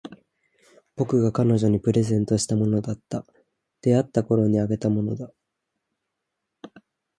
[0.95, 3.23] 僕が彼女にプレゼントしたものだった。
[3.83, 5.31] 出会ったころにあげたものだ。